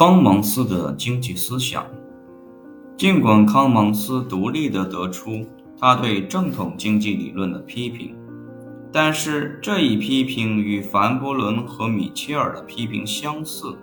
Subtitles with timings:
[0.00, 1.84] 康芒斯的经济思想。
[2.96, 5.46] 尽管康芒斯独立地得出
[5.78, 8.16] 他对正统经济理论的批评，
[8.90, 13.76] 但是这一批评与凡伯伦和米切尔的批评相似。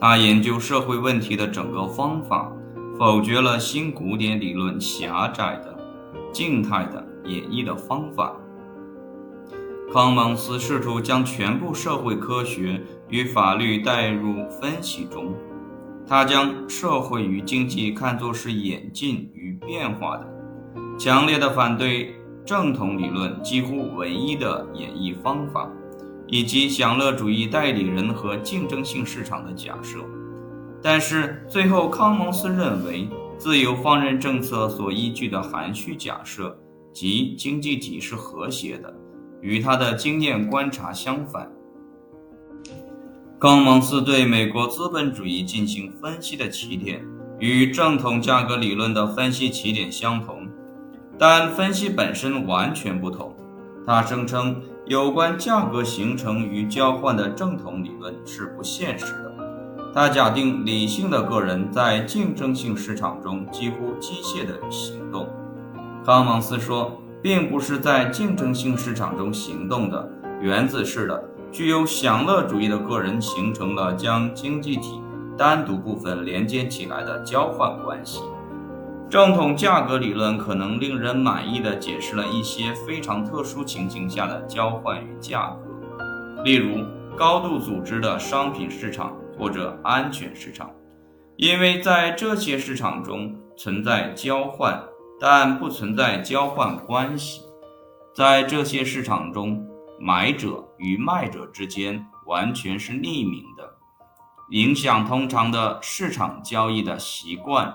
[0.00, 2.50] 他研究社会问题的整个方法，
[2.98, 5.76] 否决了新古典理论狭窄的、
[6.32, 8.32] 静态的演绎的方法。
[9.92, 12.80] 康芒斯试图将全部社会科学
[13.12, 15.34] 与法律带入分析中，
[16.06, 20.26] 他将社会与经济看作是演进与变化的，
[20.98, 25.70] 强烈的反对正统理论几乎唯一的演绎方法，
[26.26, 29.98] 以及享乐主义代理人和竞争性市场的假设。
[30.82, 36.58] 但是最后，康蒙斯认为，自由放任政策所依据的含蓄假设
[36.94, 38.90] 即经济体是和谐的。
[39.42, 41.50] 与他的经验观察相反，
[43.42, 47.04] 康芒斯对美国资本主义进行分析的起点
[47.40, 50.46] 与正统价格理论的分析起点相同，
[51.18, 53.34] 但分析本身完全不同。
[53.84, 59.34] 他声称，有关价格形成与交换的正统理论是不现实的。
[59.92, 65.28] 他假定理性的个人在竞争性市场中几乎机械地行动。
[66.06, 66.96] 康芒斯说。
[67.22, 74.98] 并不是在竞争性市场中行动的原子式的、具有享乐主义的个人形成了将经济体
[75.36, 78.22] 单独部分连接起来的交换关系。
[79.10, 85.54] 正统价格理论可能令人满意的解释了一些非常特殊情形下的交换与价
[85.96, 90.70] 格，例如高度组织的商品市场或者安全市场，
[91.36, 94.82] 因为在这些市场中存在交换。
[95.24, 97.42] 但不存在交换关系，
[98.12, 99.64] 在这些市场中，
[100.04, 103.76] 买者与卖者之间完全是匿名的。
[104.50, 107.72] 影响通常的市场交易的习惯、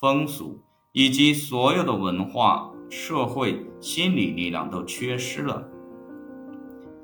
[0.00, 5.68] 风俗以及所有的文化、社会、心理力量都缺失了。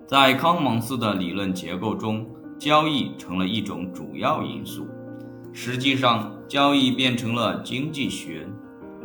[0.09, 4.89] 在康蒙斯的理论结构中，交易成了一种主要因素。
[5.53, 8.49] 实际上，交易变成了经济学、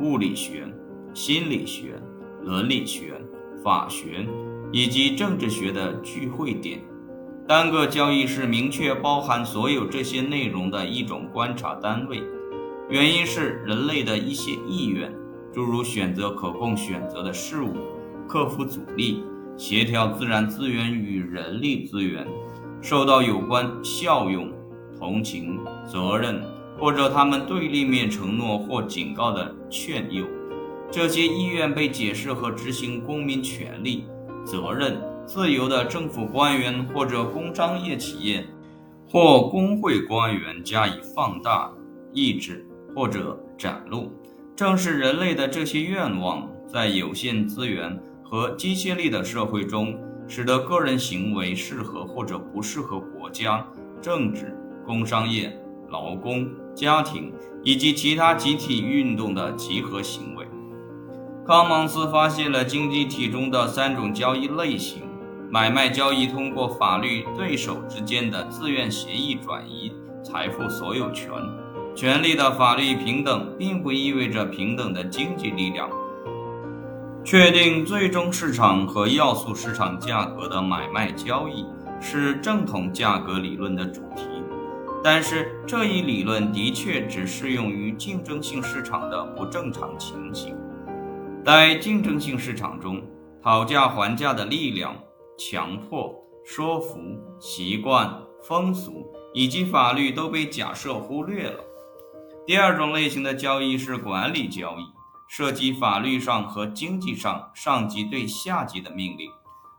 [0.02, 0.68] 物理学。
[1.12, 2.00] 心理学、
[2.44, 3.20] 伦理学、
[3.64, 4.28] 法学
[4.72, 6.80] 以及政治学的聚会点，
[7.48, 12.22] 单个交易是明确包含所有这些内容的一种观察单位。
[12.90, 15.12] 原因是人类的一些意愿，
[15.54, 17.74] 诸如选择可供选择的事物、
[18.28, 19.24] 克服阻力、
[19.58, 22.28] 协调自然资源与人力资源，
[22.82, 24.52] 受到有关效用、
[24.98, 26.42] 同情、责任
[26.80, 30.26] 或者他们对立面承诺或警告的劝诱。
[30.92, 34.06] 这些意愿被解释和执行公民权利、
[34.46, 38.46] 责任、自由的政府官员或者工商业企业
[39.08, 41.72] 或工会官员加以放大、
[42.14, 44.12] 抑制或者展露。
[44.56, 53.66] 正是人类的这些愿望，在有限资源和机械力的社会中，使得个人行为适合或者不适合国家、
[54.02, 55.58] 政治、工商业、
[55.90, 57.32] 劳工、家庭
[57.64, 60.39] 以及其他集体运动的集合行为。
[61.50, 65.02] 康芒斯发现了经济体中的三种交易类型：
[65.50, 69.92] 买卖交易通过法律对手之间的自愿协议转移
[70.24, 71.32] 财富所有权。
[71.96, 75.90] 权利的法律平等并不意味着平等的经济力量。
[77.26, 81.66] 确定最终市场和要素市场价格的买卖交易
[82.00, 84.22] 是正统价格理论的主题，
[85.04, 90.56] 但是这一理论的确只适用于竞争性市场的不正常情形。
[91.46, 93.02] 在竞争性市场中，
[93.42, 94.96] 讨价还价的力量、
[95.38, 96.14] 强迫、
[96.46, 97.00] 说服、
[97.40, 98.14] 习惯、
[98.44, 101.64] 风俗以及法律都被假设忽略了。
[102.46, 104.84] 第二种类型的交易是管理交易，
[105.28, 109.30] 涉及法律上和经济上上级对下级的命令。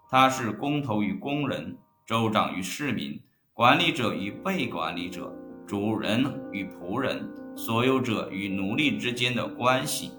[0.09, 3.21] 它是工头与工人、州长与市民、
[3.53, 5.33] 管理者与被管理者、
[5.67, 10.13] 主人与仆人、所有者与奴隶之间的关系。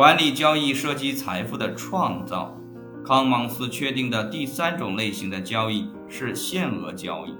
[0.00, 2.58] 管理交易涉及财富的创造。
[3.04, 7.34] 康芒斯确定的第三种类型的交易是限额交易，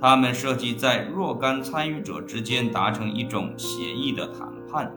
[0.00, 4.94] 它们涉及在若干参与者之间达成一种协议的谈判。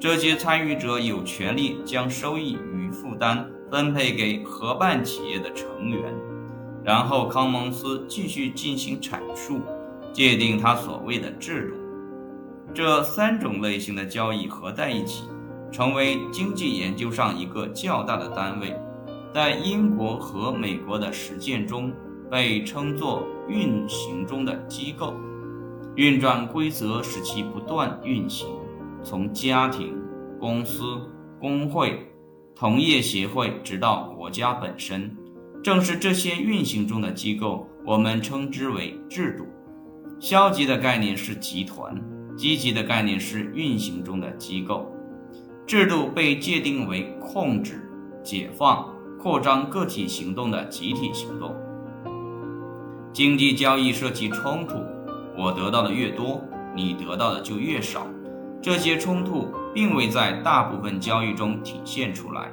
[0.00, 6.14] 这些参与者有权利将收益与负担分配给合办企业的成员。
[6.82, 9.60] 然后康蒙斯继续进行阐述，
[10.14, 11.76] 界定他所谓的制度。
[12.72, 15.24] 这三种类型的交易合在一起。
[15.70, 18.74] 成为经济研究上一个较大的单位，
[19.34, 21.92] 在英国和美国的实践中
[22.30, 25.14] 被称作运行中的机构。
[25.94, 28.48] 运转规则使其不断运行，
[29.02, 29.96] 从家庭、
[30.38, 30.82] 公司、
[31.40, 32.06] 工会、
[32.54, 35.16] 同业协会，直到国家本身。
[35.60, 39.44] 正是这些运行中的机构，我们称之为制度。
[40.20, 42.00] 消极的概念是集团，
[42.36, 44.90] 积极的概念是运行中的机构。
[45.68, 47.86] 制度被界定为控制、
[48.24, 48.88] 解放、
[49.20, 51.54] 扩张个体行动的集体行动。
[53.12, 54.78] 经济交易涉及冲突，
[55.36, 56.42] 我得到的越多，
[56.74, 58.06] 你得到的就越少。
[58.62, 62.50] 这些冲突并未在大部分交易中体现出来，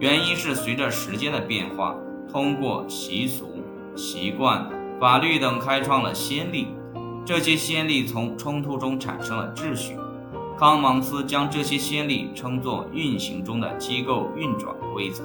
[0.00, 1.94] 原因是随着时间的变化。
[2.28, 3.62] 通过习俗、
[3.94, 4.68] 习惯、
[5.00, 6.66] 法律等开创了先例，
[7.24, 9.94] 这些先例从冲突中产生了秩序。
[10.58, 15.22] 康芒斯将这些先例称作运行中的机构运转规则。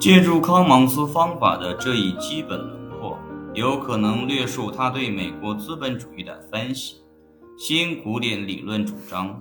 [0.00, 3.16] 借助康芒斯方法的这一基本轮廓，
[3.54, 6.96] 有可能略述他对美国资本主义的分析。
[7.56, 9.40] 新古典理论主张，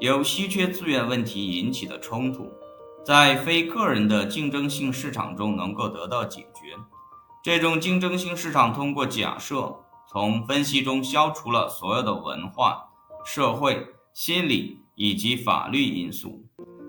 [0.00, 2.52] 由稀缺资源问题引起的冲突。
[3.02, 6.76] 在非个人的竞争性市场中能够得到解决。
[7.42, 9.74] 这种竞争性市场通过假设，
[10.06, 12.90] 从分析中消除了所有的文化、
[13.24, 16.44] 社会、心理以及法律因素。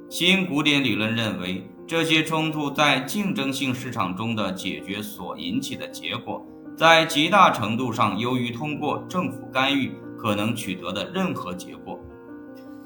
[0.09, 6.45] 新古典理论认为，这些冲突在竞争性市场中的解决所引起的结果，
[6.77, 11.97] 在极大程度上优于通过政府干预可能取得的任何结果。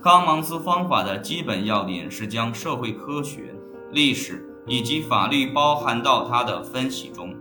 [0.03, 3.55] 康芒斯方法的基本要点是将社会科学、
[3.91, 7.35] 历史以及法律包含到他的分析中，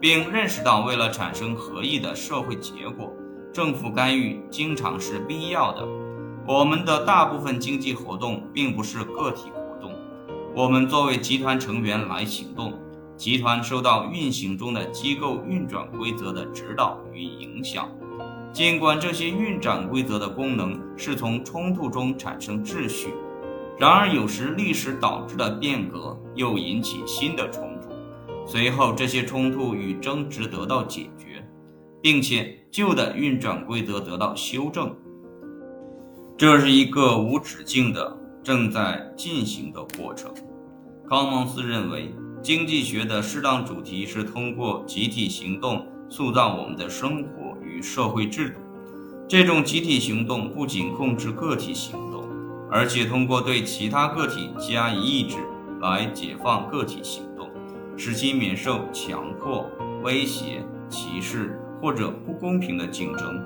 [0.00, 3.12] 并认识到为了产生合意的社会结果，
[3.52, 5.86] 政府干预经常是必要的。
[6.50, 9.92] 我们的大部分经济活动并不是个体活动，
[10.52, 12.74] 我们作为集团成员来行动，
[13.16, 17.88] 集团受到运行中的机构运转规则的指导与影响。
[18.52, 23.14] 尽管这些运转规则的功能是从冲突中产生秩序，
[23.78, 27.90] 然而有时历史导致的变革又引起新的冲突，
[28.44, 31.48] 随后这些冲突与争执得到解决，
[32.02, 34.92] 并且旧的运转规则得到修正。
[36.40, 40.32] 这是一个无止境的、正在进行的过程。
[41.06, 47.54] 康蒙斯认为，经济学的适当主题是通过集体行动塑造我们的生活。
[47.62, 48.60] 与社会制度，
[49.28, 52.24] 这种集体行动不仅控制个体行动，
[52.70, 55.36] 而且通过对其他个体加以抑制
[55.82, 57.50] 来解放个体行动，
[57.98, 59.68] 使其免受强迫、
[60.02, 63.38] 威胁、歧视或者不公平的竞争，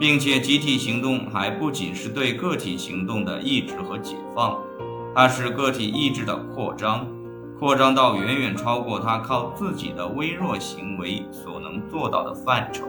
[0.00, 4.58] 并且集体行动还不仅是对个体行动的抑制和解放，
[5.14, 7.06] 它是个体意志的扩张，
[7.58, 12.86] 扩张到远远超过他靠自己的微弱行为所能做到的范畴。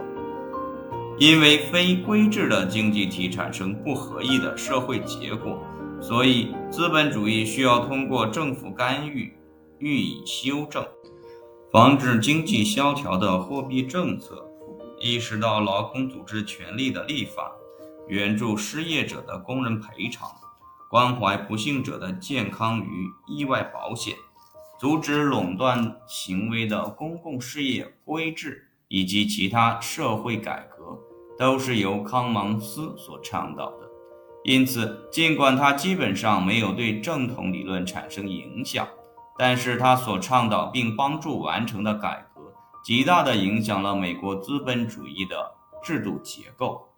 [1.18, 5.62] 因为非规制的经济体产生不合意的社会结果，
[6.00, 9.30] 所以资本主义需要通过政府干预
[9.78, 10.82] 予以修正，
[11.70, 14.42] 防止经济萧条的货币政策，
[15.02, 17.50] 意识到劳工组织权利的立法，
[18.06, 20.30] 援助失业者的工人赔偿，
[20.88, 24.14] 关怀不幸者的健康与意外保险，
[24.78, 30.98] 阻止垄断行为的公共事业规制以及其他社会改革。
[31.38, 33.88] 都是由康芒斯所倡导的，
[34.44, 38.86] 因此，尽管他基本上没有对正统理论产生影响，
[39.38, 42.31] 但是他所倡导并帮助完成的改革，
[42.82, 46.91] 极大的影响了美国资本主义的制度结构。